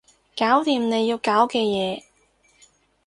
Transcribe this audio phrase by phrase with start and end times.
[0.35, 2.01] 搞掂你要搞嘅嘢